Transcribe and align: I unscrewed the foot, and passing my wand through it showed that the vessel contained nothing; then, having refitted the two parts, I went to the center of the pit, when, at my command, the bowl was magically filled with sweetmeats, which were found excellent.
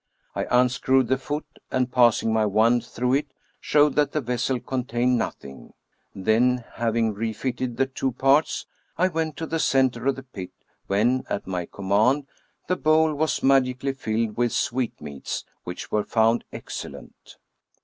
I 0.35 0.47
unscrewed 0.49 1.09
the 1.09 1.17
foot, 1.19 1.45
and 1.69 1.91
passing 1.91 2.33
my 2.33 2.43
wand 2.43 2.83
through 2.83 3.13
it 3.13 3.27
showed 3.59 3.93
that 3.97 4.13
the 4.13 4.19
vessel 4.21 4.59
contained 4.59 5.15
nothing; 5.19 5.73
then, 6.15 6.63
having 6.73 7.13
refitted 7.13 7.77
the 7.77 7.85
two 7.85 8.11
parts, 8.11 8.65
I 8.97 9.09
went 9.09 9.37
to 9.37 9.45
the 9.45 9.59
center 9.59 10.07
of 10.07 10.15
the 10.15 10.23
pit, 10.23 10.53
when, 10.87 11.23
at 11.29 11.45
my 11.45 11.67
command, 11.67 12.25
the 12.65 12.77
bowl 12.77 13.13
was 13.13 13.43
magically 13.43 13.93
filled 13.93 14.37
with 14.37 14.53
sweetmeats, 14.53 15.45
which 15.65 15.91
were 15.91 16.03
found 16.03 16.45
excellent. 16.51 17.37